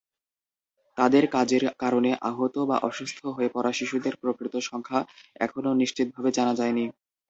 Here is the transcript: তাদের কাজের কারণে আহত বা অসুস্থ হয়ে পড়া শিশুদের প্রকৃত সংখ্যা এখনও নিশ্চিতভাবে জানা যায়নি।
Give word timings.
তাদের 0.97 1.23
কাজের 1.33 1.63
কারণে 1.79 2.11
আহত 2.29 2.55
বা 2.69 2.77
অসুস্থ 2.89 3.19
হয়ে 3.35 3.53
পড়া 3.55 3.71
শিশুদের 3.77 4.13
প্রকৃত 4.21 4.53
সংখ্যা 4.69 4.99
এখনও 5.39 5.71
নিশ্চিতভাবে 5.81 6.29
জানা 6.37 6.53
যায়নি। 6.59 6.85